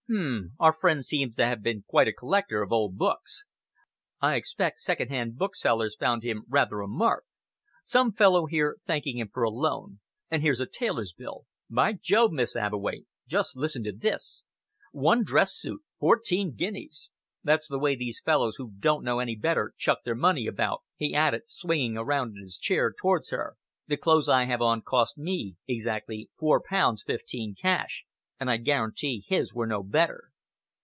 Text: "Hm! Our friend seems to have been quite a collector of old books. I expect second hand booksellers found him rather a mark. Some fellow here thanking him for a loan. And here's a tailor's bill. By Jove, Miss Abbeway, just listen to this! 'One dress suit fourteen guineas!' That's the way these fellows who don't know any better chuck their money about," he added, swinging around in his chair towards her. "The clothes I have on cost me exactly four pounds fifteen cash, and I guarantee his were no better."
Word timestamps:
"Hm! 0.13 0.55
Our 0.59 0.73
friend 0.73 1.05
seems 1.05 1.37
to 1.37 1.45
have 1.45 1.63
been 1.63 1.83
quite 1.83 2.09
a 2.09 2.11
collector 2.11 2.61
of 2.61 2.73
old 2.73 2.97
books. 2.97 3.45
I 4.19 4.35
expect 4.35 4.81
second 4.81 5.07
hand 5.07 5.37
booksellers 5.37 5.95
found 5.97 6.21
him 6.21 6.43
rather 6.49 6.81
a 6.81 6.87
mark. 6.89 7.23
Some 7.81 8.11
fellow 8.11 8.45
here 8.45 8.75
thanking 8.85 9.19
him 9.19 9.29
for 9.33 9.43
a 9.43 9.49
loan. 9.49 10.01
And 10.29 10.41
here's 10.43 10.59
a 10.59 10.65
tailor's 10.65 11.13
bill. 11.13 11.45
By 11.69 11.93
Jove, 11.93 12.33
Miss 12.33 12.57
Abbeway, 12.57 13.05
just 13.25 13.55
listen 13.55 13.85
to 13.85 13.93
this! 13.93 14.43
'One 14.91 15.23
dress 15.23 15.53
suit 15.55 15.81
fourteen 15.97 16.55
guineas!' 16.57 17.09
That's 17.41 17.69
the 17.69 17.79
way 17.79 17.95
these 17.95 18.19
fellows 18.19 18.57
who 18.57 18.71
don't 18.77 19.05
know 19.05 19.19
any 19.19 19.37
better 19.37 19.73
chuck 19.77 19.99
their 20.03 20.13
money 20.13 20.45
about," 20.45 20.81
he 20.97 21.15
added, 21.15 21.43
swinging 21.47 21.97
around 21.97 22.35
in 22.35 22.43
his 22.43 22.57
chair 22.57 22.91
towards 22.91 23.29
her. 23.29 23.55
"The 23.87 23.95
clothes 23.95 24.27
I 24.27 24.43
have 24.43 24.61
on 24.61 24.81
cost 24.81 25.17
me 25.17 25.55
exactly 25.69 26.29
four 26.37 26.61
pounds 26.61 27.01
fifteen 27.01 27.55
cash, 27.55 28.03
and 28.39 28.49
I 28.49 28.57
guarantee 28.57 29.23
his 29.27 29.53
were 29.53 29.67
no 29.67 29.83
better." 29.83 30.29